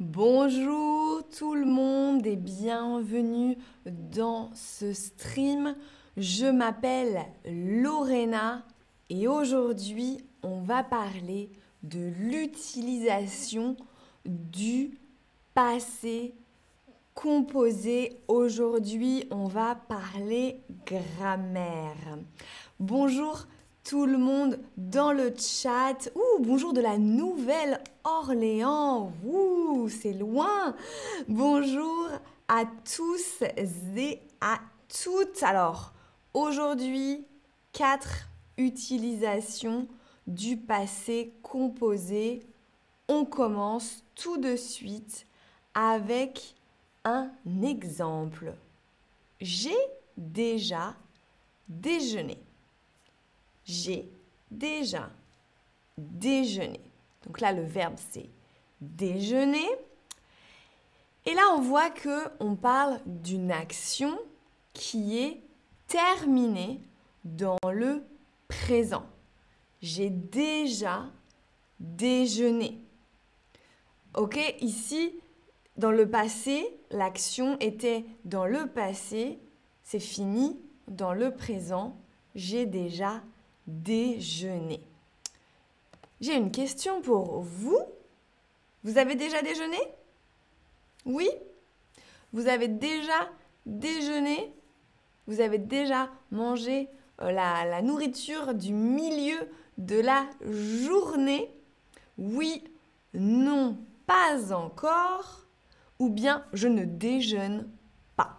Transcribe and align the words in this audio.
Bonjour 0.00 1.28
tout 1.36 1.56
le 1.56 1.64
monde 1.64 2.24
et 2.24 2.36
bienvenue 2.36 3.58
dans 3.84 4.48
ce 4.54 4.92
stream. 4.92 5.74
Je 6.16 6.46
m'appelle 6.46 7.24
Lorena 7.44 8.62
et 9.10 9.26
aujourd'hui 9.26 10.24
on 10.44 10.60
va 10.60 10.84
parler 10.84 11.50
de 11.82 12.12
l'utilisation 12.20 13.76
du 14.24 14.96
passé 15.52 16.32
composé. 17.16 18.20
Aujourd'hui 18.28 19.24
on 19.32 19.48
va 19.48 19.74
parler 19.74 20.60
grammaire. 20.86 22.18
Bonjour 22.78 23.48
tout 23.88 24.04
le 24.04 24.18
monde 24.18 24.58
dans 24.76 25.12
le 25.12 25.32
chat. 25.38 26.10
Ouh, 26.14 26.40
bonjour 26.40 26.74
de 26.74 26.82
la 26.82 26.98
Nouvelle-Orléans. 26.98 29.14
Ouh, 29.24 29.88
c'est 29.88 30.12
loin. 30.12 30.76
Bonjour 31.26 32.10
à 32.48 32.64
tous 32.84 33.42
et 33.96 34.20
à 34.42 34.58
toutes. 35.02 35.42
Alors, 35.42 35.94
aujourd'hui, 36.34 37.24
quatre 37.72 38.28
utilisations 38.58 39.88
du 40.26 40.58
passé 40.58 41.32
composé. 41.42 42.46
On 43.08 43.24
commence 43.24 44.04
tout 44.14 44.36
de 44.36 44.54
suite 44.54 45.26
avec 45.72 46.56
un 47.06 47.30
exemple. 47.62 48.52
J'ai 49.40 49.78
déjà 50.18 50.94
déjeuné 51.70 52.36
j'ai 53.68 54.08
déjà 54.50 55.10
déjeuné. 55.98 56.80
Donc 57.26 57.40
là, 57.40 57.52
le 57.52 57.62
verbe, 57.62 57.96
c'est 58.10 58.30
déjeuner. 58.80 59.68
Et 61.26 61.34
là, 61.34 61.42
on 61.54 61.60
voit 61.60 61.90
que 61.90 62.30
on 62.40 62.56
parle 62.56 62.98
d'une 63.04 63.52
action 63.52 64.18
qui 64.72 65.18
est 65.18 65.42
terminée 65.86 66.80
dans 67.24 67.58
le 67.70 68.02
présent. 68.48 69.04
J'ai 69.82 70.08
déjà 70.08 71.04
déjeuné. 71.78 72.78
Ok, 74.14 74.38
ici, 74.60 75.12
dans 75.76 75.90
le 75.90 76.08
passé, 76.08 76.66
l'action 76.90 77.58
était 77.60 78.04
dans 78.24 78.46
le 78.46 78.66
passé, 78.66 79.38
c'est 79.82 80.00
fini. 80.00 80.58
Dans 80.88 81.12
le 81.12 81.34
présent, 81.34 81.94
j'ai 82.34 82.64
déjà 82.64 83.22
déjeuner. 83.68 84.80
J'ai 86.20 86.34
une 86.34 86.50
question 86.50 87.00
pour 87.00 87.42
vous. 87.42 87.78
Vous 88.82 88.98
avez 88.98 89.14
déjà 89.14 89.40
déjeuné? 89.42 89.78
Oui? 91.04 91.28
Vous 92.32 92.48
avez 92.48 92.68
déjà 92.68 93.30
déjeuné? 93.66 94.52
Vous 95.26 95.40
avez 95.40 95.58
déjà 95.58 96.10
mangé 96.30 96.88
euh, 97.20 97.30
la, 97.30 97.64
la 97.66 97.82
nourriture 97.82 98.54
du 98.54 98.72
milieu 98.72 99.38
de 99.76 100.00
la 100.00 100.26
journée? 100.42 101.54
Oui, 102.16 102.64
non, 103.14 103.78
pas 104.06 104.52
encore. 104.52 105.44
Ou 105.98 106.08
bien 106.08 106.44
je 106.52 106.68
ne 106.68 106.84
déjeune 106.84 107.68
pas. 108.16 108.38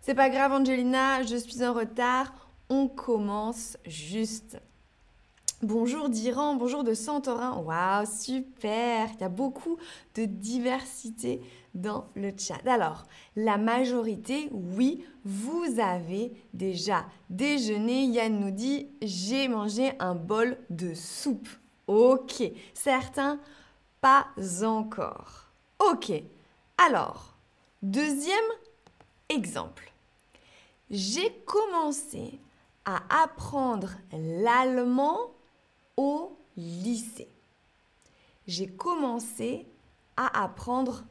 C'est 0.00 0.14
pas 0.14 0.30
grave, 0.30 0.52
Angelina, 0.52 1.22
je 1.22 1.36
suis 1.36 1.64
en 1.64 1.72
retard 1.72 2.32
on 2.68 2.88
commence 2.88 3.76
juste. 3.86 4.60
Bonjour 5.62 6.08
d'Iran, 6.08 6.54
bonjour 6.54 6.84
de 6.84 6.94
Santorin. 6.94 7.56
Waouh, 7.56 8.06
super 8.06 9.08
Il 9.14 9.20
y 9.20 9.24
a 9.24 9.28
beaucoup 9.28 9.76
de 10.14 10.24
diversité 10.24 11.40
dans 11.74 12.06
le 12.14 12.30
chat. 12.38 12.60
Alors, 12.64 13.04
la 13.34 13.58
majorité, 13.58 14.48
oui, 14.52 15.04
vous 15.24 15.80
avez 15.80 16.32
déjà 16.54 17.06
déjeuné. 17.28 18.04
Yann 18.04 18.38
nous 18.38 18.52
dit 18.52 18.86
j'ai 19.02 19.48
mangé 19.48 19.92
un 19.98 20.14
bol 20.14 20.56
de 20.70 20.94
soupe. 20.94 21.48
Ok. 21.88 22.42
Certains, 22.74 23.40
pas 24.00 24.28
encore. 24.62 25.48
Ok. 25.80 26.12
Alors, 26.76 27.34
deuxième 27.82 28.36
exemple. 29.28 29.92
J'ai 30.90 31.32
commencé 31.44 32.38
à 32.88 33.02
apprendre 33.22 33.90
l'allemand 34.12 35.18
au 35.98 36.34
lycée. 36.56 37.28
J'ai 38.46 38.66
commencé 38.66 39.66
à 40.16 40.42
apprendre 40.42 41.04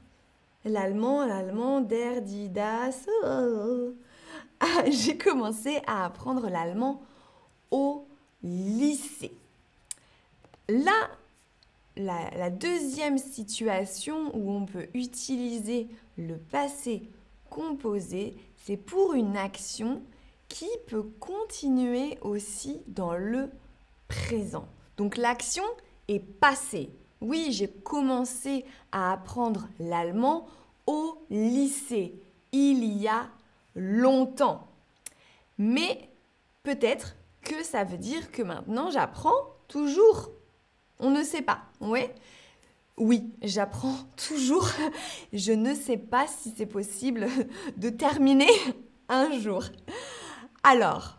l'allemand, 0.65 1.23
l'allemand 1.27 1.81
der, 1.81 2.23
das. 2.49 3.05
J'ai 4.89 5.19
commencé 5.19 5.79
à 5.85 6.05
apprendre 6.05 6.49
l'allemand 6.49 7.03
au 7.69 8.07
lycée. 8.41 9.37
Là, 10.69 11.11
la, 11.95 12.49
deuxième 12.49 13.19
situation 13.19 14.35
où 14.35 14.49
on 14.51 14.65
peut 14.65 14.87
utiliser 14.95 15.87
le 16.17 16.37
passé 16.37 17.03
composé, 17.51 18.35
c'est 18.65 18.77
pour 18.77 19.13
une 19.13 19.37
action 19.37 20.01
qui 20.47 20.69
peut 20.87 21.03
continuer 21.19 22.17
aussi 22.21 22.81
dans 22.87 23.13
le 23.13 23.49
présent. 24.07 24.67
Donc 24.97 25.17
l'action 25.17 25.63
est 26.07 26.19
passée. 26.19 26.89
Oui, 27.21 27.47
j'ai 27.51 27.67
commencé 27.67 28.65
à 28.91 29.11
apprendre 29.11 29.67
l'allemand 29.79 30.47
au 30.85 31.17
lycée 31.29 32.15
il 32.51 32.83
y 32.83 33.07
a 33.07 33.27
longtemps. 33.75 34.67
Mais 35.57 36.09
peut-être 36.63 37.15
que 37.41 37.63
ça 37.63 37.83
veut 37.83 37.97
dire 37.97 38.31
que 38.31 38.41
maintenant 38.41 38.91
j'apprends 38.91 39.55
toujours. 39.67 40.31
On 40.99 41.09
ne 41.11 41.23
sait 41.23 41.41
pas. 41.41 41.61
Ouais. 41.81 42.13
Oui, 42.97 43.29
j'apprends 43.43 43.95
toujours. 44.27 44.69
Je 45.33 45.51
ne 45.51 45.75
sais 45.75 45.97
pas 45.97 46.27
si 46.27 46.53
c'est 46.55 46.65
possible 46.65 47.27
de 47.77 47.89
terminer 47.89 48.49
un 49.09 49.39
jour. 49.39 49.63
Alors, 50.63 51.17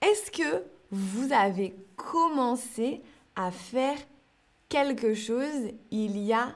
est-ce 0.00 0.30
que 0.30 0.64
vous 0.90 1.32
avez 1.32 1.74
commencé 1.96 3.02
à 3.36 3.50
faire 3.50 3.98
quelque 4.68 5.14
chose 5.14 5.72
il 5.90 6.18
y 6.18 6.32
a 6.32 6.54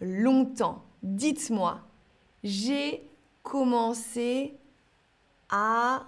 longtemps? 0.00 0.84
Dites-moi, 1.02 1.80
j'ai 2.44 3.06
commencé 3.42 4.56
à 5.50 6.04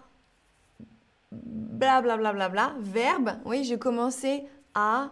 bla 1.32 2.00
bla 2.00 2.16
bla 2.16 2.32
bla 2.32 2.48
bla, 2.48 2.74
verbe, 2.78 3.32
oui, 3.44 3.64
j'ai 3.64 3.78
commencé 3.78 4.44
à 4.74 5.10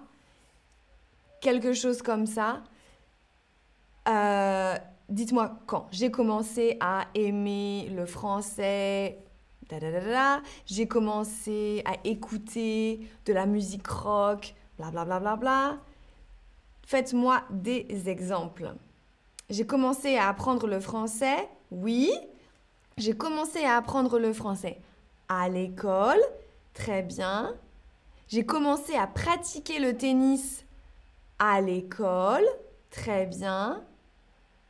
quelque 1.40 1.72
chose 1.72 2.00
comme 2.00 2.26
ça. 2.26 2.62
Euh, 4.08 4.76
dites-moi 5.08 5.58
quand. 5.66 5.88
J'ai 5.90 6.10
commencé 6.10 6.76
à 6.80 7.06
aimer 7.14 7.90
le 7.94 8.06
français 8.06 9.18
j'ai 10.66 10.86
commencé 10.86 11.82
à 11.84 11.94
écouter 12.04 13.00
de 13.26 13.32
la 13.32 13.46
musique 13.46 13.86
rock, 13.86 14.54
bla 14.78 14.90
bla 14.90 15.04
bla 15.04 15.36
bla. 15.36 15.78
Faites-moi 16.86 17.42
des 17.50 18.08
exemples. 18.08 18.74
J'ai 19.50 19.66
commencé 19.66 20.16
à 20.16 20.28
apprendre 20.28 20.66
le 20.66 20.80
français. 20.80 21.48
Oui. 21.70 22.10
J'ai 22.98 23.14
commencé 23.14 23.64
à 23.64 23.76
apprendre 23.76 24.18
le 24.18 24.32
français 24.32 24.78
à 25.28 25.48
l'école. 25.48 26.20
Très 26.74 27.02
bien. 27.02 27.54
J'ai 28.28 28.44
commencé 28.44 28.94
à 28.94 29.06
pratiquer 29.06 29.78
le 29.78 29.96
tennis 29.96 30.64
à 31.38 31.60
l'école. 31.60 32.44
Très 32.90 33.26
bien. 33.26 33.82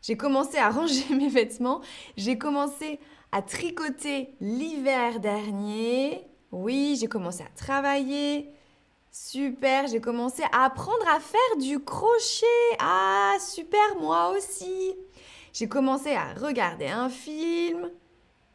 J'ai 0.03 0.17
commencé 0.17 0.59
à 0.59 0.71
ranger 0.71 1.05
mes 1.15 1.29
vêtements. 1.29 1.81
J'ai 2.17 2.39
commencé 2.39 2.99
tricoter 3.41 4.35
l'hiver 4.41 5.21
dernier. 5.21 6.27
Oui, 6.51 6.99
j'ai 7.01 7.07
commencé 7.07 7.43
à 7.43 7.49
travailler. 7.57 8.53
Super, 9.11 9.87
j'ai 9.87 10.01
commencé 10.03 10.43
à 10.53 10.65
apprendre 10.65 11.09
à 11.09 11.21
faire 11.21 11.57
du 11.59 11.81
crochet. 11.81 12.47
Ah, 12.79 13.37
super, 13.41 13.97
moi 14.01 14.31
aussi. 14.37 14.95
J'ai 15.55 15.69
commencé 15.69 16.15
à 16.15 16.35
regarder 16.35 16.89
un 16.89 17.09
film. 17.09 17.91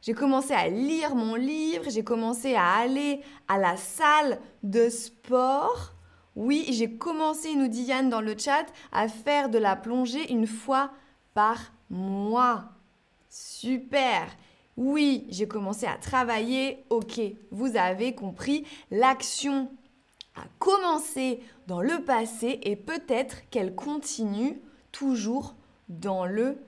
J'ai 0.01 0.13
commencé 0.13 0.53
à 0.53 0.67
lire 0.67 1.15
mon 1.15 1.35
livre. 1.35 1.89
J'ai 1.89 2.03
commencé 2.03 2.55
à 2.55 2.73
aller 2.73 3.21
à 3.47 3.57
la 3.57 3.77
salle 3.77 4.39
de 4.63 4.89
sport. 4.89 5.93
Oui, 6.35 6.67
j'ai 6.69 6.97
commencé, 6.97 7.55
nous 7.55 7.67
dit 7.67 7.83
Yann 7.83 8.09
dans 8.09 8.21
le 8.21 8.37
chat, 8.37 8.65
à 8.91 9.07
faire 9.07 9.49
de 9.49 9.57
la 9.57 9.75
plongée 9.75 10.31
une 10.31 10.45
fois 10.45 10.91
par 11.33 11.57
mois. 11.89 12.65
Super. 13.29 14.27
Oui, 14.77 15.25
j'ai 15.29 15.47
commencé 15.47 15.87
à 15.87 15.97
travailler. 15.97 16.85
Ok, 16.91 17.19
vous 17.49 17.75
avez 17.75 18.13
compris. 18.13 18.63
L'action 18.91 19.69
a 20.35 20.43
commencé 20.59 21.39
dans 21.65 21.81
le 21.81 22.03
passé 22.03 22.59
et 22.61 22.75
peut-être 22.75 23.49
qu'elle 23.49 23.73
continue 23.73 24.61
toujours 24.91 25.55
dans 25.89 26.25
le 26.25 26.59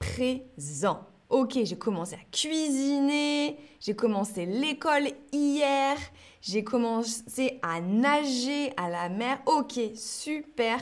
présent. 0.00 1.06
Ok, 1.30 1.58
j'ai 1.62 1.78
commencé 1.78 2.16
à 2.16 2.30
cuisiner, 2.30 3.56
j'ai 3.80 3.94
commencé 3.94 4.44
l'école 4.44 5.08
hier, 5.32 5.96
j'ai 6.42 6.62
commencé 6.62 7.58
à 7.62 7.80
nager 7.80 8.72
à 8.76 8.90
la 8.90 9.08
mer. 9.08 9.40
Ok, 9.46 9.78
super, 9.94 10.78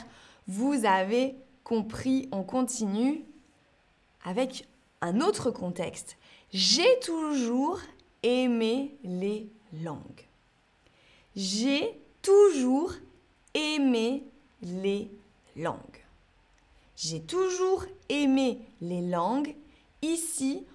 vous 0.48 0.86
avez 0.86 1.36
compris, 1.62 2.28
on 2.32 2.42
continue 2.42 3.22
avec 4.24 4.66
un 5.02 5.20
autre 5.20 5.50
contexte. 5.50 6.16
J'ai 6.52 6.98
toujours 6.98 7.78
aimé 8.24 8.96
les 9.04 9.48
langues. 9.84 10.26
J'ai 11.36 11.96
toujours 12.22 12.92
aimé 13.54 14.24
les 14.60 15.08
langues. 15.54 16.04
J'ai 16.96 17.20
toujours 17.20 17.84
aimé 18.08 18.58
les 18.80 19.00
langues. 19.00 19.54
Ici, 20.02 20.66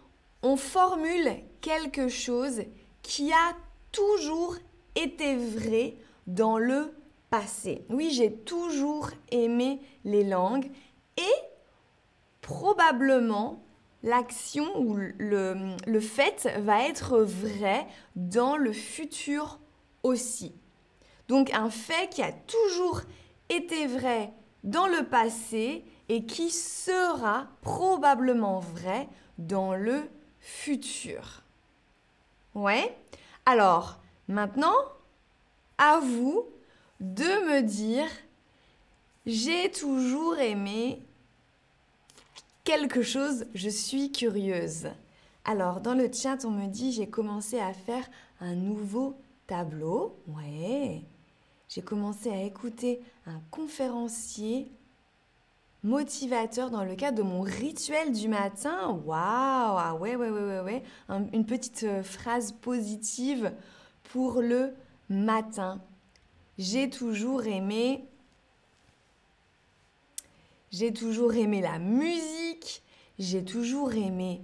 on 0.44 0.56
formule 0.56 1.36
quelque 1.60 2.08
chose 2.08 2.62
qui 3.02 3.34
a 3.34 3.56
toujours 3.92 4.56
été 4.96 5.36
vrai 5.36 5.96
dans 6.26 6.58
le 6.58 6.94
passé. 7.30 7.84
Oui, 7.90 8.12
j'ai 8.12 8.32
toujours 8.32 9.10
aimé 9.30 9.82
les 10.06 10.24
langues 10.24 10.72
et 11.18 11.36
probablement 12.42 13.65
l'action 14.06 14.80
ou 14.80 14.96
le, 14.96 16.00
fait 16.00 16.48
va 16.60 16.88
être 16.88 17.18
vrai 17.18 17.86
dans 18.16 18.56
le 18.56 18.72
futur 18.72 19.60
aussi. 20.04 20.54
Donc 21.28 21.52
un 21.54 21.70
fait 21.70 22.10
qui 22.12 22.22
a 22.22 22.32
toujours 22.32 23.02
été 23.50 23.88
vrai 23.88 24.32
dans 24.64 24.88
le 24.88 25.04
passé 25.08 25.84
et 26.08 26.26
qui 26.26 26.52
sera 26.52 27.48
probablement 27.62 28.60
vrai 28.60 29.10
dans 29.40 29.74
le 29.74 30.04
futur. 30.40 31.42
Ouais 32.54 32.96
Alors, 33.48 34.00
maintenant, 34.28 34.78
à 35.80 36.00
vous 36.00 36.46
de 37.00 37.24
me 37.24 37.62
dire, 37.62 38.08
j'ai 39.26 39.72
toujours 39.72 40.38
aimé 40.38 41.02
quelque 42.66 43.04
chose, 43.04 43.46
je 43.54 43.70
suis 43.70 44.12
curieuse. 44.12 44.88
Alors, 45.46 45.80
dans 45.80 45.94
le 45.94 46.12
chat, 46.12 46.44
on 46.44 46.52
me 46.52 46.68
dit, 46.68 46.92
j'ai 46.92 47.08
commencé 47.08 47.60
à 47.60 47.72
faire 47.72 48.04
un 48.42 48.56
nouveau 48.56 49.16
tableau. 49.48 50.18
Ouais. 50.28 51.04
J'ai 51.70 51.82
commencé 51.82 52.30
à 52.30 52.42
écouter 52.42 53.00
un 53.28 53.40
conférencier 53.52 54.72
motivateur 55.84 56.72
dans 56.72 56.84
le 56.84 56.96
cadre 56.96 57.20
de 57.20 57.24
mon 57.24 57.42
rituel 57.42 58.12
du 58.12 58.28
matin. 58.28 59.00
Waouh 59.06 59.16
Ah 59.16 59.96
ouais, 60.00 60.16
ouais, 60.16 60.30
ouais, 60.30 60.44
ouais, 60.44 60.60
ouais. 60.62 60.84
une 61.32 61.46
petite 61.46 61.84
euh, 61.84 62.02
phrase 62.02 62.52
positive 62.52 63.54
pour 64.12 64.42
le 64.42 64.74
matin. 65.10 65.80
J'ai 66.58 66.90
toujours 66.90 67.46
aimé 67.46 68.08
j'ai 70.78 70.92
toujours 70.92 71.34
aimé 71.36 71.62
la 71.62 71.80
musique, 71.80 72.84
j'ai 73.18 73.46
toujours 73.46 73.94
aimé 73.94 74.42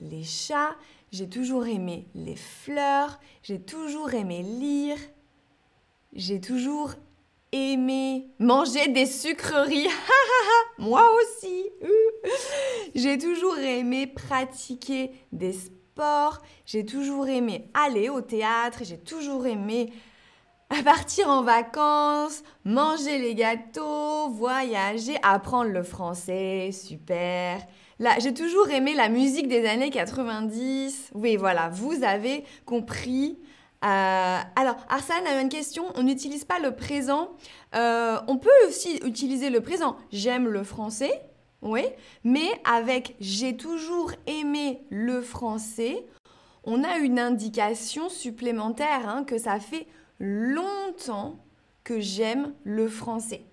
les 0.00 0.24
chats, 0.24 0.74
j'ai 1.12 1.28
toujours 1.28 1.68
aimé 1.68 2.08
les 2.16 2.34
fleurs, 2.34 3.20
j'ai 3.44 3.60
toujours 3.60 4.14
aimé 4.14 4.42
lire, 4.42 4.96
j'ai 6.12 6.40
toujours 6.40 6.94
aimé 7.52 8.26
manger 8.40 8.88
des 8.88 9.06
sucreries. 9.06 9.86
Moi 10.78 11.08
aussi. 11.20 11.66
j'ai 12.96 13.16
toujours 13.16 13.58
aimé 13.58 14.08
pratiquer 14.08 15.12
des 15.30 15.52
sports, 15.52 16.42
j'ai 16.66 16.84
toujours 16.84 17.28
aimé 17.28 17.70
aller 17.74 18.08
au 18.08 18.22
théâtre, 18.22 18.80
j'ai 18.82 18.98
toujours 18.98 19.46
aimé 19.46 19.92
partir 20.84 21.28
en 21.28 21.42
vacances, 21.42 22.42
manger 22.64 23.18
les 23.18 23.34
gâteaux, 23.34 24.28
voyager, 24.30 25.16
apprendre 25.22 25.70
le 25.70 25.82
français, 25.82 26.70
super. 26.72 27.60
Là, 27.98 28.18
j'ai 28.18 28.34
toujours 28.34 28.68
aimé 28.70 28.94
la 28.94 29.08
musique 29.08 29.48
des 29.48 29.66
années 29.66 29.90
90. 29.90 31.10
Oui, 31.14 31.36
voilà, 31.36 31.68
vous 31.68 32.02
avez 32.02 32.44
compris. 32.64 33.38
Euh, 33.84 34.38
alors, 34.56 34.76
Arsène 34.88 35.26
a 35.26 35.40
une 35.40 35.48
question. 35.48 35.84
On 35.94 36.02
n'utilise 36.02 36.44
pas 36.44 36.58
le 36.58 36.74
présent. 36.74 37.30
Euh, 37.74 38.18
on 38.26 38.38
peut 38.38 38.50
aussi 38.66 38.96
utiliser 39.04 39.50
le 39.50 39.60
présent. 39.60 39.96
J'aime 40.10 40.48
le 40.48 40.64
français, 40.64 41.22
oui, 41.62 41.84
mais 42.24 42.48
avec 42.64 43.16
j'ai 43.20 43.56
toujours 43.56 44.12
aimé 44.26 44.82
le 44.90 45.20
français, 45.22 46.04
on 46.64 46.84
a 46.84 46.98
une 46.98 47.18
indication 47.18 48.08
supplémentaire 48.08 49.08
hein, 49.08 49.24
que 49.24 49.38
ça 49.38 49.58
fait 49.60 49.86
longtemps 50.18 51.38
que 51.82 52.00
j'aime 52.00 52.54
le 52.64 52.88
français. 52.88 53.44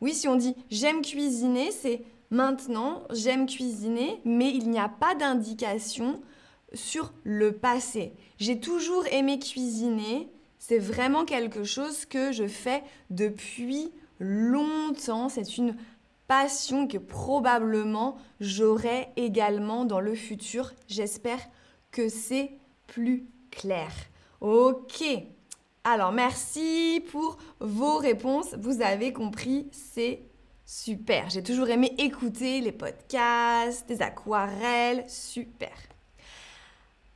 Oui, 0.00 0.14
si 0.14 0.28
on 0.28 0.36
dit 0.36 0.54
j'aime 0.70 1.02
cuisiner, 1.02 1.70
c'est 1.70 2.02
maintenant 2.30 3.04
j'aime 3.10 3.46
cuisiner, 3.46 4.20
mais 4.24 4.50
il 4.50 4.70
n'y 4.70 4.78
a 4.78 4.88
pas 4.88 5.14
d'indication 5.14 6.20
sur 6.72 7.12
le 7.22 7.52
passé. 7.52 8.12
J'ai 8.38 8.60
toujours 8.60 9.06
aimé 9.06 9.38
cuisiner, 9.38 10.28
c'est 10.58 10.78
vraiment 10.78 11.24
quelque 11.24 11.64
chose 11.64 12.04
que 12.04 12.32
je 12.32 12.46
fais 12.46 12.82
depuis 13.10 13.92
longtemps, 14.18 15.28
c'est 15.28 15.56
une 15.56 15.76
passion 16.26 16.88
que 16.88 16.98
probablement 16.98 18.16
j'aurai 18.40 19.08
également 19.16 19.84
dans 19.84 20.00
le 20.00 20.14
futur. 20.14 20.72
J'espère 20.88 21.40
que 21.90 22.08
c'est 22.08 22.52
plus 22.86 23.26
clair. 23.50 23.90
Ok, 24.40 25.04
alors, 25.86 26.12
merci 26.12 27.04
pour 27.10 27.36
vos 27.60 27.98
réponses. 27.98 28.54
Vous 28.58 28.80
avez 28.80 29.12
compris, 29.12 29.68
c'est 29.70 30.22
super. 30.64 31.28
J'ai 31.28 31.42
toujours 31.42 31.68
aimé 31.68 31.94
écouter 31.98 32.62
les 32.62 32.72
podcasts, 32.72 33.86
des 33.86 34.00
aquarelles, 34.00 35.04
super. 35.08 35.76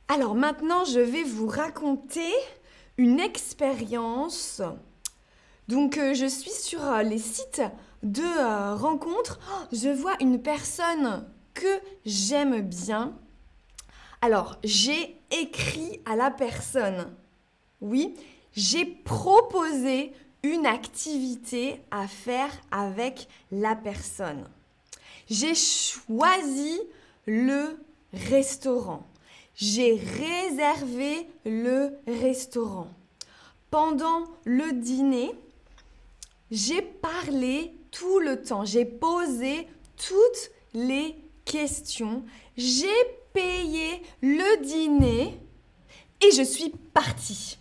Alors 0.07 0.35
maintenant, 0.35 0.85
je 0.85 0.99
vais 0.99 1.23
vous 1.23 1.47
raconter 1.47 2.31
une 2.97 3.19
expérience. 3.19 4.61
Donc, 5.67 5.97
euh, 5.97 6.13
je 6.13 6.27
suis 6.27 6.51
sur 6.51 6.83
euh, 6.83 7.01
les 7.01 7.17
sites 7.17 7.63
de 8.03 8.21
euh, 8.21 8.75
rencontres. 8.75 9.39
Oh, 9.51 9.65
je 9.71 9.89
vois 9.89 10.15
une 10.19 10.41
personne 10.41 11.27
que 11.55 11.79
j'aime 12.05 12.61
bien. 12.61 13.13
Alors, 14.21 14.57
j'ai 14.63 15.17
écrit 15.31 16.01
à 16.05 16.15
la 16.15 16.29
personne. 16.29 17.15
Oui, 17.81 18.15
j'ai 18.59 18.85
proposé 18.85 20.11
une 20.43 20.65
activité 20.65 21.81
à 21.91 22.09
faire 22.09 22.51
avec 22.71 23.29
la 23.53 23.73
personne. 23.73 24.43
J'ai 25.29 25.55
choisi 25.55 26.77
le 27.25 27.79
restaurant. 28.13 29.07
J'ai 29.55 29.95
réservé 29.95 31.25
le 31.45 31.91
restaurant. 32.05 32.89
Pendant 33.71 34.25
le 34.43 34.73
dîner, 34.73 35.31
j'ai 36.51 36.81
parlé 36.81 37.73
tout 37.91 38.19
le 38.19 38.41
temps. 38.41 38.65
J'ai 38.65 38.83
posé 38.83 39.69
toutes 39.95 40.51
les 40.73 41.15
questions. 41.45 42.25
J'ai 42.57 42.87
payé 43.31 44.01
le 44.21 44.61
dîner 44.65 45.39
et 46.21 46.31
je 46.31 46.43
suis 46.43 46.71
partie 46.93 47.58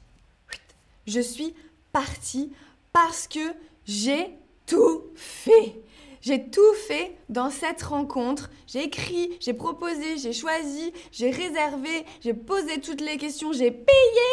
je 1.08 1.20
suis 1.20 1.54
partie 1.92 2.52
parce 2.92 3.26
que 3.26 3.54
j'ai 3.84 4.34
tout 4.66 5.02
fait. 5.14 5.82
J'ai 6.20 6.50
tout 6.50 6.74
fait 6.86 7.16
dans 7.28 7.50
cette 7.50 7.82
rencontre. 7.82 8.50
J'ai 8.66 8.84
écrit, 8.84 9.36
j'ai 9.40 9.54
proposé, 9.54 10.18
j'ai 10.18 10.32
choisi, 10.32 10.92
j'ai 11.12 11.30
réservé, 11.30 12.04
j'ai 12.20 12.34
posé 12.34 12.80
toutes 12.80 13.00
les 13.00 13.16
questions, 13.16 13.52
j'ai 13.52 13.70
payé. 13.70 14.28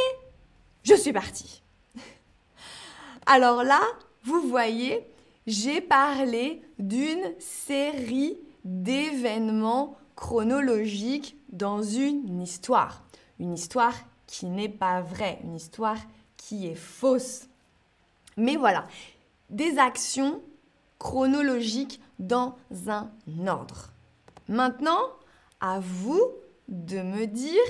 Je 0.83 0.95
suis 0.95 1.13
partie. 1.13 1.63
Alors 3.25 3.63
là, 3.63 3.81
vous 4.23 4.41
voyez, 4.41 5.07
j'ai 5.47 5.79
parlé 5.79 6.61
d'une 6.79 7.33
série 7.39 8.37
d'événements 8.63 9.97
chronologiques 10.15 11.37
dans 11.49 11.83
une 11.83 12.41
histoire. 12.41 13.03
Une 13.39 13.53
histoire 13.53 13.95
qui 14.27 14.47
n'est 14.47 14.69
pas 14.69 15.01
vraie, 15.01 15.39
une 15.43 15.55
histoire 15.55 15.97
qui 16.47 16.67
est 16.67 16.75
fausse. 16.75 17.47
Mais 18.37 18.55
voilà, 18.55 18.87
des 19.49 19.79
actions 19.79 20.43
chronologiques 20.99 21.99
dans 22.19 22.55
un 22.87 23.09
ordre. 23.47 23.91
Maintenant, 24.47 25.01
à 25.59 25.79
vous 25.79 26.21
de 26.67 27.01
me 27.01 27.25
dire 27.25 27.63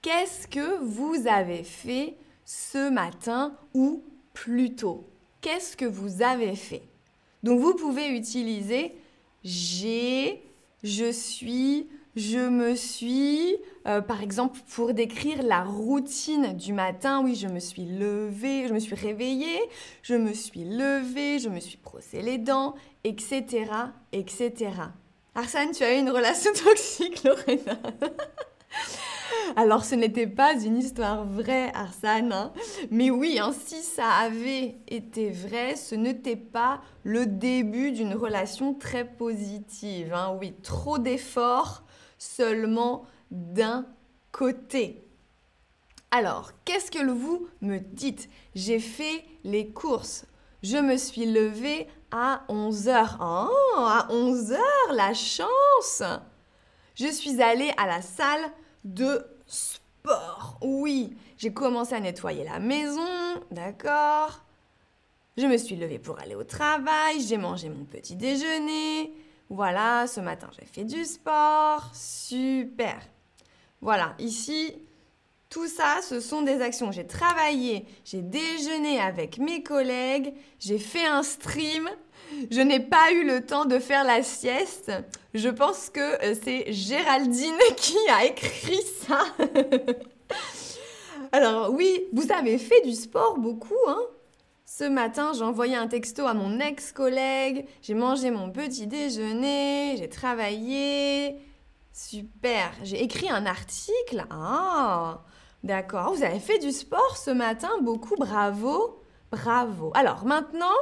qu'est-ce 0.00 0.46
que 0.46 0.78
vous 0.78 1.26
avez 1.26 1.64
fait 1.64 2.14
ce 2.44 2.88
matin 2.88 3.52
ou 3.74 4.04
plus 4.32 4.76
tôt? 4.76 5.04
Qu'est-ce 5.40 5.76
que 5.76 5.84
vous 5.84 6.22
avez 6.22 6.54
fait? 6.54 6.82
Donc 7.42 7.58
vous 7.58 7.74
pouvez 7.74 8.16
utiliser 8.16 8.94
j'ai, 9.42 10.40
je 10.84 11.10
suis, 11.10 11.88
je 12.16 12.38
me 12.38 12.74
suis. 12.74 13.56
Euh, 13.86 14.00
par 14.00 14.22
exemple, 14.22 14.60
pour 14.74 14.94
décrire 14.94 15.42
la 15.42 15.62
routine 15.62 16.56
du 16.56 16.72
matin, 16.72 17.20
oui, 17.22 17.34
je 17.34 17.48
me 17.48 17.60
suis 17.60 17.84
levée, 17.84 18.66
je 18.68 18.72
me 18.72 18.78
suis 18.78 18.94
réveillée, 18.94 19.60
je 20.02 20.14
me 20.14 20.32
suis 20.32 20.64
levée, 20.64 21.38
je 21.38 21.48
me 21.48 21.60
suis 21.60 21.78
brossé 21.78 22.22
les 22.22 22.38
dents, 22.38 22.74
etc., 23.04 23.66
etc. 24.12 24.52
Arsène, 25.34 25.72
tu 25.72 25.82
as 25.82 25.94
eu 25.94 25.98
une 25.98 26.10
relation 26.10 26.52
toxique, 26.64 27.24
Lorena 27.24 27.78
Alors, 29.56 29.84
ce 29.84 29.94
n'était 29.94 30.26
pas 30.26 30.54
une 30.54 30.78
histoire 30.78 31.24
vraie, 31.24 31.70
Arsène. 31.74 32.32
Hein. 32.32 32.52
Mais 32.90 33.10
oui, 33.10 33.38
hein, 33.40 33.52
si 33.66 33.82
ça 33.82 34.08
avait 34.08 34.76
été 34.88 35.30
vrai, 35.30 35.76
ce 35.76 35.94
n'était 35.94 36.36
pas 36.36 36.80
le 37.02 37.26
début 37.26 37.92
d'une 37.92 38.14
relation 38.14 38.74
très 38.74 39.04
positive. 39.04 40.12
Hein. 40.14 40.36
Oui, 40.40 40.54
trop 40.62 40.98
d'efforts 40.98 41.83
seulement 42.24 43.04
d'un 43.30 43.86
côté. 44.32 45.04
Alors, 46.10 46.52
qu'est-ce 46.64 46.90
que 46.90 47.04
vous 47.10 47.48
me 47.60 47.78
dites? 47.78 48.28
J'ai 48.54 48.78
fait 48.78 49.24
les 49.42 49.68
courses. 49.68 50.26
Je 50.62 50.76
me 50.76 50.96
suis 50.96 51.26
levée 51.26 51.88
à 52.10 52.44
11 52.48 52.88
heures. 52.88 53.18
Oh, 53.20 53.76
à 53.76 54.06
11 54.10 54.52
heures, 54.52 54.92
la 54.92 55.12
chance 55.12 56.02
Je 56.94 57.08
suis 57.08 57.42
allée 57.42 57.72
à 57.76 57.86
la 57.86 58.00
salle 58.00 58.50
de 58.84 59.26
sport. 59.46 60.58
Oui, 60.62 61.16
j'ai 61.36 61.52
commencé 61.52 61.94
à 61.94 62.00
nettoyer 62.00 62.44
la 62.44 62.60
maison, 62.60 63.02
d'accord? 63.50 64.44
Je 65.36 65.46
me 65.46 65.56
suis 65.56 65.74
levée 65.74 65.98
pour 65.98 66.20
aller 66.20 66.36
au 66.36 66.44
travail, 66.44 67.20
j'ai 67.20 67.38
mangé 67.38 67.68
mon 67.68 67.84
petit 67.84 68.14
déjeuner. 68.14 69.12
Voilà, 69.50 70.06
ce 70.06 70.20
matin 70.20 70.48
j'ai 70.58 70.66
fait 70.66 70.84
du 70.84 71.04
sport. 71.04 71.90
Super. 71.92 72.98
Voilà, 73.80 74.14
ici, 74.18 74.74
tout 75.50 75.68
ça, 75.68 76.00
ce 76.02 76.18
sont 76.20 76.42
des 76.42 76.60
actions. 76.62 76.90
J'ai 76.90 77.06
travaillé, 77.06 77.84
j'ai 78.04 78.22
déjeuné 78.22 78.98
avec 78.98 79.38
mes 79.38 79.62
collègues, 79.62 80.34
j'ai 80.58 80.78
fait 80.78 81.06
un 81.06 81.22
stream. 81.22 81.88
Je 82.50 82.60
n'ai 82.60 82.80
pas 82.80 83.12
eu 83.12 83.24
le 83.24 83.44
temps 83.44 83.64
de 83.64 83.78
faire 83.78 84.02
la 84.02 84.22
sieste. 84.22 84.90
Je 85.34 85.48
pense 85.48 85.90
que 85.90 86.00
euh, 86.00 86.34
c'est 86.42 86.72
Géraldine 86.72 87.58
qui 87.76 87.98
a 88.10 88.24
écrit 88.24 88.82
ça. 89.06 89.22
Alors 91.32 91.70
oui, 91.70 92.04
vous 92.12 92.32
avez 92.32 92.58
fait 92.58 92.80
du 92.82 92.92
sport 92.92 93.38
beaucoup, 93.38 93.74
hein 93.86 94.02
Ce 94.76 94.82
matin, 94.82 95.32
j'ai 95.32 95.44
envoyé 95.44 95.76
un 95.76 95.86
texto 95.86 96.26
à 96.26 96.34
mon 96.34 96.58
ex-collègue, 96.58 97.64
j'ai 97.80 97.94
mangé 97.94 98.32
mon 98.32 98.50
petit 98.50 98.88
déjeuner, 98.88 99.94
j'ai 99.96 100.08
travaillé. 100.08 101.36
Super, 101.92 102.72
j'ai 102.82 103.00
écrit 103.00 103.30
un 103.30 103.46
article. 103.46 104.26
Ah, 104.30 105.22
d'accord. 105.62 106.12
Vous 106.12 106.24
avez 106.24 106.40
fait 106.40 106.58
du 106.58 106.72
sport 106.72 107.16
ce 107.16 107.30
matin, 107.30 107.70
beaucoup, 107.82 108.16
bravo. 108.16 109.00
Bravo. 109.30 109.92
Alors 109.94 110.24
maintenant, 110.24 110.74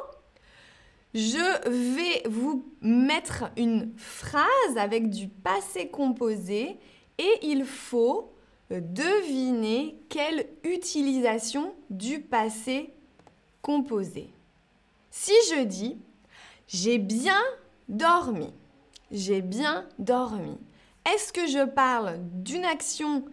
je 1.12 1.68
vais 1.68 2.26
vous 2.30 2.64
mettre 2.80 3.50
une 3.58 3.92
phrase 3.98 4.78
avec 4.78 5.10
du 5.10 5.28
passé 5.28 5.90
composé 5.90 6.78
et 7.18 7.38
il 7.42 7.66
faut 7.66 8.32
deviner 8.70 10.02
quelle 10.08 10.46
utilisation 10.64 11.74
du 11.90 12.22
passé 12.22 12.94
composé. 13.62 14.30
Si 15.10 15.32
je 15.50 15.62
dis 15.62 15.96
j'ai 16.68 16.98
bien 16.98 17.40
dormi, 17.88 18.52
j'ai 19.10 19.42
bien 19.42 19.86
dormi, 19.98 20.58
est-ce 21.04 21.32
que 21.32 21.46
je 21.46 21.64
parle 21.64 22.18
d'une 22.20 22.64
action 22.64 23.24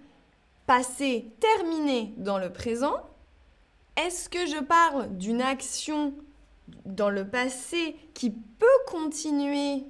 passée 0.66 1.32
terminée 1.40 2.14
dans 2.18 2.38
le 2.38 2.52
présent? 2.52 2.98
Est-ce 3.96 4.30
que 4.30 4.46
je 4.46 4.64
parle 4.64 5.18
d'une 5.18 5.42
action 5.42 6.14
dans 6.86 7.10
le 7.10 7.28
passé 7.28 7.96
qui 8.14 8.32
peut 8.32 8.66
continuer 8.88 9.84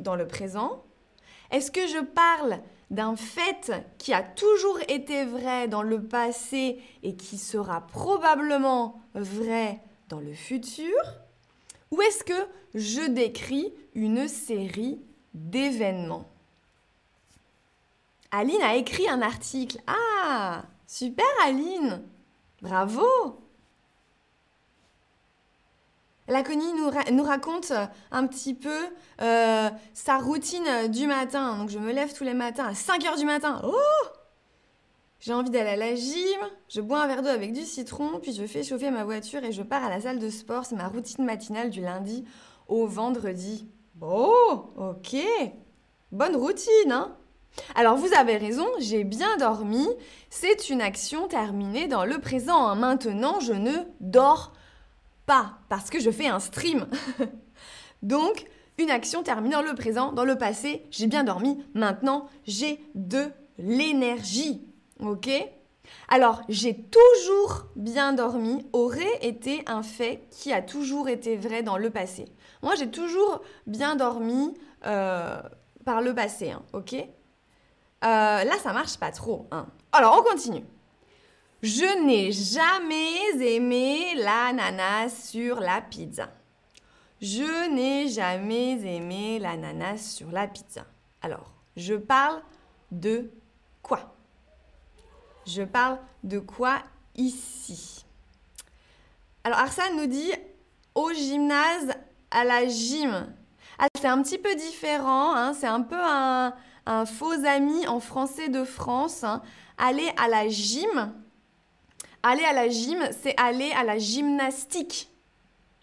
dans 0.00 0.16
le 0.16 0.26
présent? 0.26 0.84
Est-ce 1.50 1.70
que 1.70 1.86
je 1.86 2.02
parle 2.04 2.60
d'un 2.90 3.16
fait 3.16 3.72
qui 3.98 4.12
a 4.12 4.22
toujours 4.22 4.78
été 4.88 5.24
vrai 5.24 5.68
dans 5.68 5.82
le 5.82 6.02
passé 6.02 6.80
et 7.02 7.16
qui 7.16 7.38
sera 7.38 7.80
probablement 7.86 9.00
vrai 9.14 9.80
dans 10.08 10.20
le 10.20 10.32
futur 10.32 10.94
Ou 11.90 12.00
est-ce 12.02 12.24
que 12.24 12.46
je 12.74 13.08
décris 13.08 13.72
une 13.94 14.28
série 14.28 15.00
d'événements? 15.34 16.28
Aline 18.30 18.62
a 18.62 18.76
écrit 18.76 19.08
un 19.08 19.22
article. 19.22 19.78
Ah, 19.86 20.64
super 20.86 21.24
Aline! 21.44 22.02
Bravo 22.62 23.45
Laconie 26.28 26.72
nous, 26.72 26.90
nous, 27.12 27.22
raconte 27.22 27.72
un 28.10 28.26
petit 28.26 28.54
peu 28.54 28.86
euh, 29.22 29.70
sa 29.94 30.18
routine 30.18 30.88
du 30.88 31.06
matin. 31.06 31.58
Donc 31.58 31.70
je 31.70 31.78
me 31.78 31.92
lève 31.92 32.12
tous 32.12 32.24
les 32.24 32.34
matins 32.34 32.66
à 32.66 32.74
5 32.74 33.02
h 33.02 33.18
du 33.18 33.24
matin. 33.24 33.62
Oh 33.64 33.74
J'ai 35.20 35.32
envie 35.32 35.50
d'aller 35.50 35.70
à 35.70 35.76
la 35.76 35.94
gym, 35.94 36.40
je 36.68 36.80
bois 36.80 37.02
un 37.02 37.06
verre 37.06 37.22
d'eau 37.22 37.28
avec 37.28 37.52
du 37.52 37.62
citron, 37.62 38.18
puis 38.20 38.32
je 38.32 38.44
fais 38.46 38.64
chauffer 38.64 38.90
ma 38.90 39.04
voiture 39.04 39.44
et 39.44 39.52
je 39.52 39.62
pars 39.62 39.84
à 39.84 39.88
la 39.88 40.00
salle 40.00 40.18
de 40.18 40.30
sport. 40.30 40.64
C'est 40.64 40.76
ma 40.76 40.88
routine 40.88 41.24
matinale 41.24 41.70
du 41.70 41.80
lundi 41.80 42.24
au 42.68 42.86
vendredi. 42.86 43.68
Bon, 43.94 44.32
ok. 44.76 45.16
Bonne 46.10 46.36
routine, 46.36 46.92
hein 46.92 47.16
alors 47.74 47.96
vous 47.96 48.12
avez 48.14 48.36
raison, 48.36 48.66
j'ai 48.78 49.04
bien 49.04 49.36
dormi. 49.38 49.86
C'est 50.30 50.68
une 50.68 50.80
action 50.80 51.28
terminée 51.28 51.88
dans 51.88 52.04
le 52.04 52.18
présent. 52.18 52.74
Maintenant, 52.76 53.40
je 53.40 53.52
ne 53.52 53.72
dors 54.00 54.52
pas 55.26 55.58
parce 55.68 55.90
que 55.90 56.00
je 56.00 56.10
fais 56.10 56.28
un 56.28 56.40
stream. 56.40 56.86
Donc, 58.02 58.46
une 58.78 58.90
action 58.90 59.22
terminée 59.22 59.54
dans 59.54 59.62
le 59.62 59.74
présent, 59.74 60.12
dans 60.12 60.24
le 60.24 60.36
passé, 60.36 60.84
j'ai 60.90 61.06
bien 61.06 61.24
dormi. 61.24 61.64
Maintenant, 61.74 62.28
j'ai 62.46 62.80
de 62.94 63.30
l'énergie. 63.58 64.66
OK? 65.00 65.28
Alors, 66.08 66.42
j'ai 66.48 66.74
toujours 66.74 67.66
bien 67.76 68.12
dormi 68.12 68.66
aurait 68.72 69.18
été 69.22 69.62
un 69.66 69.82
fait 69.82 70.26
qui 70.30 70.52
a 70.52 70.62
toujours 70.62 71.08
été 71.08 71.36
vrai 71.36 71.62
dans 71.62 71.78
le 71.78 71.90
passé. 71.90 72.26
Moi, 72.62 72.74
j'ai 72.74 72.90
toujours 72.90 73.40
bien 73.66 73.96
dormi 73.96 74.54
euh, 74.84 75.40
par 75.84 76.00
le 76.00 76.14
passé, 76.14 76.50
hein, 76.50 76.62
ok? 76.72 76.94
Euh, 76.94 77.06
là, 78.02 78.58
ça 78.62 78.72
marche 78.72 78.98
pas 78.98 79.10
trop. 79.10 79.46
Hein. 79.50 79.66
Alors, 79.92 80.18
on 80.20 80.28
continue. 80.28 80.64
Je 81.66 82.04
n'ai 82.04 82.30
jamais 82.30 83.44
aimé 83.44 84.14
l'ananas 84.14 85.30
sur 85.30 85.58
la 85.58 85.80
pizza. 85.80 86.28
Je 87.20 87.68
n'ai 87.74 88.06
jamais 88.06 88.80
aimé 88.84 89.40
l'ananas 89.40 90.14
sur 90.14 90.30
la 90.30 90.46
pizza. 90.46 90.86
Alors, 91.22 91.52
je 91.76 91.94
parle 91.94 92.40
de 92.92 93.32
quoi? 93.82 94.14
Je 95.44 95.62
parle 95.64 95.98
de 96.22 96.38
quoi 96.38 96.84
ici? 97.16 98.06
Alors, 99.42 99.58
Arsène 99.58 99.96
nous 99.96 100.06
dit 100.06 100.30
au 100.94 101.12
gymnase, 101.12 101.94
à 102.30 102.44
la 102.44 102.68
gym. 102.68 103.34
Ah, 103.80 103.88
c'est 104.00 104.06
un 104.06 104.22
petit 104.22 104.38
peu 104.38 104.54
différent, 104.54 105.34
hein. 105.34 105.52
c'est 105.52 105.66
un 105.66 105.82
peu 105.82 105.98
un, 106.00 106.54
faux 107.06 107.44
ami 107.44 107.88
en 107.88 107.98
français 107.98 108.50
de 108.50 108.62
France. 108.62 109.24
Hein. 109.24 109.42
Aller 109.78 110.08
à 110.16 110.28
la 110.28 110.46
gym. 110.46 111.12
Aller 112.22 112.44
à 112.44 112.52
la 112.52 112.68
gym, 112.68 112.98
c'est 113.22 113.38
aller 113.38 113.70
à 113.72 113.84
la 113.84 113.98
gymnastique. 113.98 115.10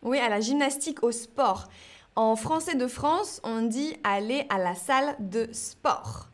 Oui, 0.01 0.19
à 0.19 0.29
la 0.29 0.41
gymnastique, 0.41 1.03
au 1.03 1.11
sport. 1.11 1.67
En 2.15 2.35
français 2.35 2.75
de 2.75 2.87
France, 2.87 3.41
on 3.43 3.63
dit 3.63 3.95
aller 4.03 4.45
à 4.49 4.57
la 4.59 4.75
salle 4.75 5.15
de 5.19 5.49
sport. 5.51 6.27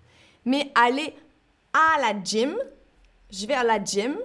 Mais 0.46 0.72
aller 0.76 1.14
à 1.74 2.02
la 2.02 2.22
gym, 2.22 2.56
je 3.32 3.46
vais 3.46 3.54
à 3.54 3.64
la 3.64 3.82
gym, 3.84 4.18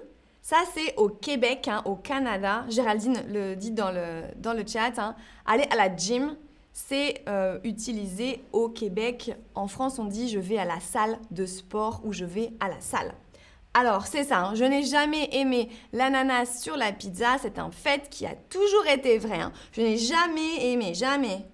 ça 0.42 0.56
c'est 0.74 0.96
au 0.96 1.08
Québec, 1.08 1.68
hein, 1.68 1.82
au 1.84 1.94
Canada. 1.94 2.64
Géraldine 2.68 3.22
le 3.28 3.54
dit 3.54 3.70
dans 3.70 3.92
le, 3.92 4.22
dans 4.36 4.52
le 4.52 4.64
chat. 4.66 4.98
Hein. 4.98 5.14
Aller 5.46 5.66
à 5.70 5.76
la 5.76 5.94
gym, 5.94 6.36
c'est 6.72 7.22
euh, 7.28 7.58
utilisé 7.62 8.42
au 8.52 8.68
Québec. 8.68 9.32
En 9.54 9.68
France, 9.68 9.98
on 9.98 10.06
dit 10.06 10.28
je 10.28 10.40
vais 10.40 10.58
à 10.58 10.64
la 10.64 10.80
salle 10.80 11.18
de 11.30 11.46
sport 11.46 12.00
ou 12.04 12.12
je 12.12 12.24
vais 12.24 12.52
à 12.58 12.68
la 12.68 12.80
salle. 12.80 13.14
Alors, 13.74 14.06
c'est 14.06 14.24
ça, 14.24 14.38
hein. 14.38 14.54
je 14.54 14.64
n'ai 14.64 14.84
jamais 14.84 15.28
aimé 15.32 15.68
l'ananas 15.92 16.60
sur 16.60 16.76
la 16.76 16.92
pizza, 16.92 17.36
c'est 17.42 17.58
un 17.58 17.70
fait 17.70 18.08
qui 18.08 18.24
a 18.24 18.34
toujours 18.48 18.86
été 18.86 19.18
vrai. 19.18 19.40
Hein. 19.40 19.52
Je 19.72 19.80
n'ai 19.80 19.98
jamais 19.98 20.72
aimé, 20.72 20.94
jamais. 20.94 21.44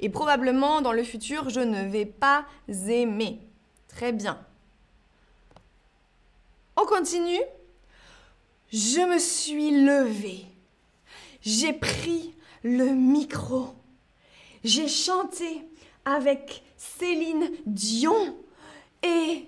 Et 0.00 0.08
probablement 0.08 0.80
dans 0.80 0.92
le 0.92 1.04
futur, 1.04 1.50
je 1.50 1.60
ne 1.60 1.88
vais 1.88 2.06
pas 2.06 2.44
aimer. 2.88 3.38
Très 3.88 4.12
bien. 4.12 4.38
On 6.76 6.84
continue. 6.84 7.40
Je 8.72 9.00
me 9.08 9.18
suis 9.18 9.84
levée. 9.84 10.44
J'ai 11.40 11.72
pris 11.72 12.34
le 12.64 12.86
micro 12.86 13.74
j'ai 14.64 14.88
chanté 14.88 15.62
avec 16.06 16.62
Céline 16.76 17.50
Dion 17.66 18.34
et 19.02 19.44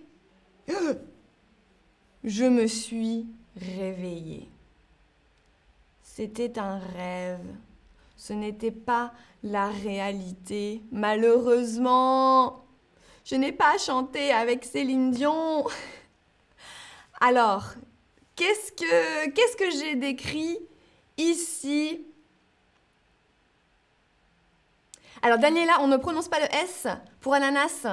je 2.27 2.45
me 2.45 2.67
suis 2.67 3.27
réveillée. 3.57 4.49
C'était 6.03 6.59
un 6.59 6.79
rêve. 6.79 7.47
Ce 8.17 8.33
n'était 8.33 8.73
pas 8.73 9.13
la 9.45 9.69
réalité. 9.69 10.83
Malheureusement, 10.91 12.65
je 13.25 13.37
n'ai 13.37 13.53
pas 13.53 13.79
chanté 13.79 14.33
avec 14.33 14.65
Céline 14.65 15.13
Dion. 15.13 15.65
Alors, 17.21 17.65
qu'est-ce 18.35 18.73
que, 18.73 19.31
qu'est-ce 19.31 19.57
que 19.57 19.71
j'ai 19.71 19.95
décrit 19.95 20.59
ici? 21.17 22.05
Alors, 25.23 25.39
Daniela, 25.39 25.81
on 25.81 25.87
ne 25.87 25.97
prononce 25.97 26.29
pas 26.29 26.41
le 26.41 26.53
S 26.65 26.89
pour 27.21 27.35
ananas. 27.35 27.87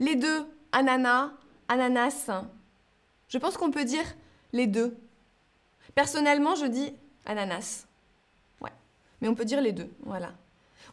Les 0.00 0.16
deux, 0.16 0.46
ananas, 0.72 1.30
ananas. 1.68 2.30
Je 3.28 3.38
pense 3.38 3.56
qu'on 3.56 3.70
peut 3.70 3.84
dire 3.84 4.04
les 4.52 4.66
deux. 4.66 4.96
Personnellement, 5.94 6.54
je 6.54 6.66
dis 6.66 6.92
ananas. 7.24 7.86
Ouais. 8.60 8.72
Mais 9.20 9.28
on 9.28 9.34
peut 9.34 9.44
dire 9.44 9.60
les 9.60 9.72
deux. 9.72 9.90
Voilà. 10.04 10.32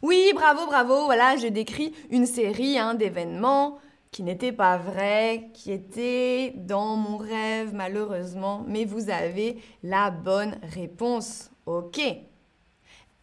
Oui, 0.02 0.32
bravo, 0.34 0.66
bravo. 0.66 1.04
Voilà, 1.04 1.36
j'ai 1.36 1.50
décrit 1.50 1.94
une 2.10 2.26
série 2.26 2.78
hein, 2.78 2.94
d'événements 2.94 3.78
qui 4.10 4.22
n'étaient 4.22 4.52
pas 4.52 4.76
vrais, 4.76 5.50
qui 5.54 5.72
étaient 5.72 6.52
dans 6.56 6.96
mon 6.96 7.16
rêve 7.16 7.74
malheureusement. 7.74 8.64
Mais 8.66 8.84
vous 8.84 9.10
avez 9.10 9.58
la 9.82 10.10
bonne 10.10 10.58
réponse. 10.62 11.50
Ok. 11.66 12.00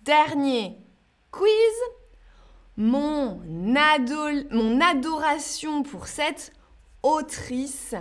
Dernier 0.02 0.78
quiz. 1.32 1.50
Mon, 2.78 3.42
mon 3.46 4.82
adoration 4.82 5.84
pour 5.84 6.08
cette 6.08 6.54
autrice 7.04 7.96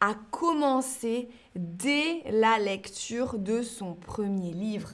a 0.00 0.14
commencé 0.30 1.28
dès 1.54 2.22
la 2.30 2.58
lecture 2.58 3.38
de 3.38 3.62
son 3.62 3.94
premier 3.94 4.52
livre. 4.52 4.90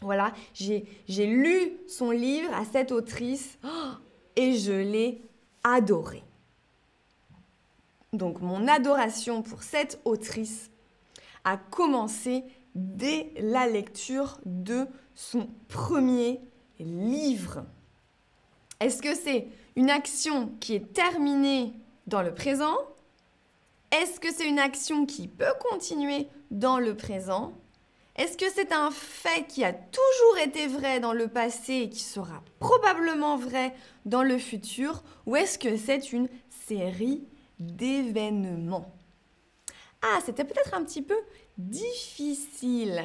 Voilà, 0.00 0.32
j'ai 0.54 0.86
lu 1.08 1.72
son 1.88 2.10
livre 2.10 2.52
à 2.54 2.64
cette 2.64 2.92
autrice 2.92 3.58
et 4.36 4.54
je 4.54 4.72
l'ai 4.72 5.20
adoré. 5.64 6.22
Donc 8.12 8.40
mon 8.40 8.66
adoration 8.68 9.42
pour 9.42 9.62
cette 9.62 10.00
autrice 10.04 10.70
a 11.44 11.56
commencé 11.56 12.44
dès 12.74 13.32
la 13.38 13.66
lecture 13.66 14.38
de 14.44 14.86
son 15.14 15.48
premier 15.68 16.40
livre. 16.78 17.64
Est-ce 18.80 19.02
que 19.02 19.14
c'est 19.14 19.48
une 19.76 19.90
action 19.90 20.52
qui 20.60 20.74
est 20.74 20.92
terminée 20.92 21.72
dans 22.06 22.22
le 22.22 22.34
présent 22.34 22.76
Est-ce 23.90 24.20
que 24.20 24.32
c'est 24.32 24.46
une 24.46 24.58
action 24.58 25.06
qui 25.06 25.28
peut 25.28 25.54
continuer 25.70 26.28
dans 26.50 26.78
le 26.78 26.96
présent? 26.96 27.52
Est-ce 28.16 28.36
que 28.36 28.50
c'est 28.50 28.72
un 28.72 28.90
fait 28.90 29.46
qui 29.46 29.64
a 29.64 29.72
toujours 29.72 30.38
été 30.42 30.66
vrai 30.66 31.00
dans 31.00 31.12
le 31.12 31.28
passé 31.28 31.74
et 31.74 31.88
qui 31.88 32.02
sera 32.02 32.42
probablement 32.58 33.36
vrai 33.36 33.74
dans 34.04 34.22
le 34.22 34.38
futur? 34.38 35.02
Ou 35.26 35.36
est-ce 35.36 35.58
que 35.58 35.76
c'est 35.76 36.12
une 36.12 36.28
série 36.66 37.22
d'événements? 37.60 38.92
Ah, 40.02 40.18
c'était 40.24 40.44
peut-être 40.44 40.74
un 40.74 40.84
petit 40.84 41.02
peu 41.02 41.16
difficile. 41.56 43.04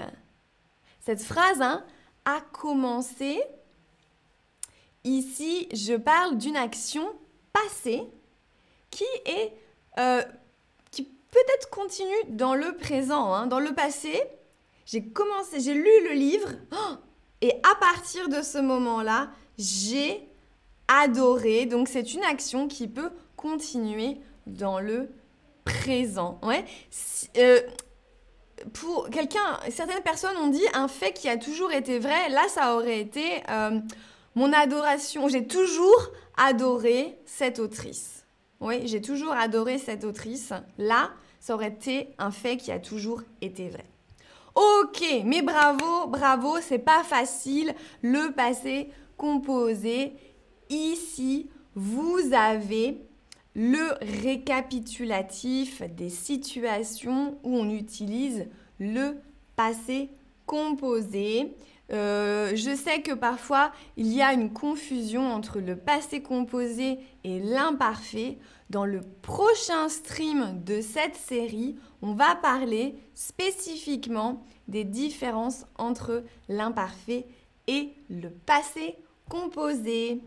Cette 1.00 1.22
phrase 1.22 1.62
hein, 1.62 1.86
a 2.26 2.42
commencé. 2.52 3.42
Ici, 5.04 5.70
je 5.74 5.94
parle 5.94 6.38
d'une 6.38 6.58
action 6.58 7.08
passée 7.52 8.04
qui 8.90 9.06
est 9.26 9.54
euh, 10.00 10.24
peut-être 11.34 11.70
continue 11.70 12.24
dans 12.30 12.54
le 12.54 12.78
présent. 12.78 13.34
Hein. 13.34 13.48
Dans 13.48 13.60
le 13.60 13.74
passé, 13.74 14.22
j'ai 14.86 15.04
commencé, 15.04 15.60
j'ai 15.60 15.74
lu 15.74 15.90
le 16.08 16.14
livre 16.14 16.50
oh, 16.72 16.96
et 17.42 17.52
à 17.64 17.76
partir 17.80 18.30
de 18.30 18.42
ce 18.42 18.60
moment-là, 18.60 19.32
j'ai 19.58 20.30
adoré. 20.88 21.66
Donc 21.66 21.88
c'est 21.88 22.14
une 22.14 22.24
action 22.24 22.68
qui 22.68 22.88
peut 22.88 23.10
continuer 23.36 24.18
dans 24.46 24.80
le 24.80 25.10
présent. 25.66 26.40
Ouais. 26.44 26.64
Euh, 27.38 27.62
pour 28.74 29.10
quelqu'un, 29.10 29.60
certaines 29.70 30.04
personnes 30.04 30.38
ont 30.38 30.48
dit 30.48 30.66
un 30.74 30.88
fait 30.88 31.14
qui 31.14 31.28
a 31.28 31.38
toujours 31.38 31.72
été 31.72 32.00
vrai. 32.00 32.30
Là, 32.30 32.48
ça 32.50 32.76
aurait 32.76 33.00
été 33.00 33.42
euh, 33.50 33.80
mon 34.36 34.54
adoration. 34.54 35.28
J'ai 35.28 35.48
toujours 35.48 36.12
adoré 36.38 37.18
cette 37.26 37.60
autrice. 37.60 38.23
Oui, 38.64 38.88
j'ai 38.88 39.02
toujours 39.02 39.34
adoré 39.34 39.78
cette 39.78 40.06
autrice. 40.06 40.54
Là, 40.78 41.12
ça 41.42 41.54
aurait 41.54 41.68
été 41.68 42.08
un 42.18 42.32
fait 42.32 42.56
qui 42.56 42.72
a 42.72 42.80
toujours 42.80 43.22
été 43.42 43.68
vrai. 43.68 43.84
Ok, 44.56 45.04
mais 45.26 45.42
bravo, 45.42 46.08
bravo, 46.08 46.56
c'est 46.62 46.80
pas 46.80 47.04
facile. 47.04 47.76
Le 48.02 48.32
passé 48.32 48.90
composé. 49.18 50.14
Ici, 50.70 51.50
vous 51.76 52.20
avez 52.32 53.02
le 53.54 53.98
récapitulatif 54.24 55.82
des 55.82 56.10
situations 56.10 57.38
où 57.44 57.58
on 57.58 57.70
utilise 57.70 58.46
le 58.80 59.18
passé 59.58 60.10
composé. 60.46 61.56
Euh, 61.92 62.56
je 62.56 62.76
sais 62.76 63.02
que 63.02 63.14
parfois 63.14 63.72
il 63.98 64.08
y 64.08 64.22
a 64.22 64.34
une 64.34 64.54
confusion 64.54 65.32
entre 65.32 65.60
le 65.60 65.76
passé 65.76 66.22
composé 66.22 67.00
et 67.24 67.40
l'imparfait. 67.40 68.38
Dans 68.70 68.86
le 68.86 69.02
prochain 69.22 69.88
stream 69.90 70.64
de 70.64 70.82
cette 70.82 71.16
série, 71.16 71.76
on 72.02 72.14
va 72.14 72.36
parler 72.36 72.96
spécifiquement 73.14 74.44
des 74.68 74.84
différences 74.84 75.66
entre 75.78 76.24
l'imparfait 76.50 77.28
et 77.68 77.94
le 78.10 78.30
passé 78.30 78.96
composé. 79.30 80.22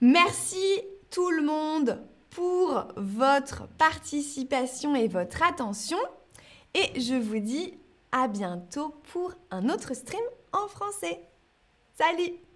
Merci 0.00 0.80
tout 1.10 1.30
le 1.30 1.42
monde 1.42 2.02
pour 2.30 2.84
votre 2.96 3.66
participation 3.78 4.94
et 4.94 5.08
votre 5.08 5.42
attention. 5.42 5.98
Et 6.74 7.00
je 7.00 7.14
vous 7.14 7.38
dis 7.38 7.74
à 8.12 8.28
bientôt 8.28 8.94
pour 9.12 9.34
un 9.50 9.68
autre 9.68 9.94
stream 9.94 10.22
en 10.52 10.68
français. 10.68 11.20
Salut 11.94 12.47